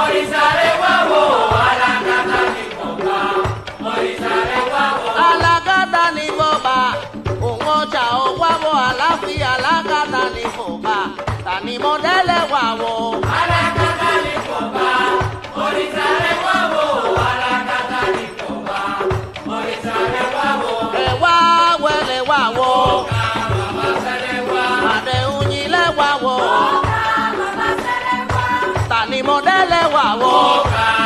ọ̀rìṣàlẹ̀ 0.00 0.72
wá 0.82 0.92
wò 1.10 1.22
alágbádá 1.68 2.38
ní 2.54 2.62
kọ̀ọ̀ká 2.78 3.16
ọ̀rìṣàlẹ̀ 3.90 4.62
wá 4.72 4.84
wò. 5.00 5.08
alágbádá 5.28 6.02
ní 6.16 6.26
bọ́ba 6.38 6.76
òun 7.46 7.58
ọjà 7.78 8.04
ọwá 8.26 8.50
wọ 8.64 8.72
àláfíà 8.88 9.50
alágbádá 9.56 10.22
ní 10.34 10.44
kọ̀ọ̀ká 10.56 10.96
tani 11.44 11.74
mọ́dẹ́lẹ̀ 11.84 12.40
wà 12.52 12.62
wọ́n. 12.80 13.14
alágbádá 13.40 13.77
mọ̀dẹ́lẹ̀ 29.28 29.84
wà 29.94 30.04
wọ́. 30.20 30.97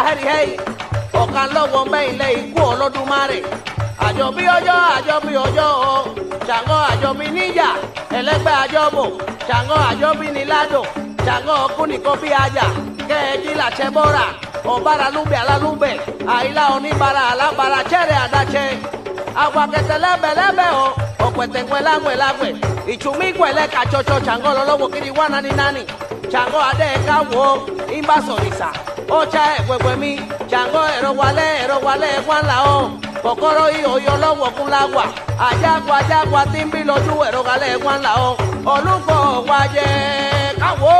Ọ̀run 0.00 0.08
ọkà 0.08 0.08
hẹ́rìhẹ́rì. 0.08 0.54
Ọ̀kan 1.22 1.48
lọ́wọ́ 1.54 1.82
mbẹ́ 1.88 2.02
ilé 2.10 2.28
ikú 2.40 2.60
Olódùmarè. 2.70 3.38
Àjọbí 4.06 4.44
ọjọ́ 4.56 4.76
àjọbí 4.96 5.32
ọjọ́ 5.46 5.68
o. 5.92 5.94
Ṣàngó 6.48 6.76
àjọbí 6.92 7.26
níyà 7.36 7.68
ẹlẹgbẹ́ 8.18 8.54
àjọbò 8.64 9.04
Ṣàngó 9.48 9.76
àjọbí 9.90 10.26
ní 10.36 10.42
ládò 10.52 10.82
Ṣàngó 11.26 11.54
kúnìkó 11.76 12.12
bí 12.22 12.28
ajá 12.44 12.66
kẹ́ẹ̀dí 13.08 13.50
làṣẹ 13.60 13.86
bọ́ra 13.96 14.24
ọ̀bára 14.72 15.06
lúbẹ̀ 15.14 15.38
alálúbẹ̀ 15.42 15.94
àìlá 16.36 16.62
oníbàárà 16.76 17.22
alábàárà 17.32 17.80
chẹ́rẹ̀ 17.90 18.18
àdáṣẹ. 18.26 18.64
Àgbàkẹ̀tẹ̀ 19.42 19.98
lẹ́bẹ̀lẹ́bẹ̀ 20.04 20.70
o 20.84 20.86
ọ̀pẹ̀tẹ̀pẹ̀ 21.26 21.80
lágbẹ̀lágbẹ̀ 21.86 22.52
ìtùmí 22.92 23.26
gbẹ̀lẹ́ 23.36 23.70
kàtsọ̀tsọ̀ 23.74 24.18
Ṣàngó 24.26 24.50
lọ́lọ́wọ́ 24.56 24.88
kiri 24.92 25.10
wá 25.18 25.24
nání 25.32 25.50
nání 25.60 25.82
Ṣàngó 26.32 26.58
adé 26.70 26.88
ká 27.06 27.16
wo 27.32 27.44
ìbá 27.98 28.16
ọjà 29.18 29.42
ẹ̀wẹ̀wẹ̀ 29.58 29.96
mi 30.02 30.10
jàǹgọ́ 30.50 30.82
ẹ̀rọ 30.96 31.10
wálẹ̀ 31.20 31.50
ẹ̀rọ 31.62 31.76
wálẹ̀ 31.86 32.14
wọn 32.28 32.42
là 32.50 32.56
ọ́ 32.76 32.80
kọ̀kọ́rọ́ 33.24 33.66
ihò 33.78 33.94
yọ 34.06 34.14
lọ́wọ́ 34.24 34.48
kún 34.56 34.68
la 34.74 34.80
wà. 34.94 35.04
Àjàgbọ́ 35.48 35.94
àjàgbọ́ 36.00 36.38
àti 36.42 36.60
nbí 36.66 36.80
lọ́jú 36.90 37.14
ẹ̀rọ 37.26 37.40
wálẹ̀ 37.48 37.74
wọn 37.84 37.98
là 38.04 38.12
ọ́ 38.26 38.30
ọ̀lùkọ́ 38.74 39.18
wájẹ́ 39.48 39.88
káwọ́. 40.60 40.98